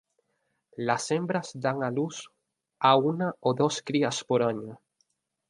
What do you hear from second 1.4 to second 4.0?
dan a luz a una o dos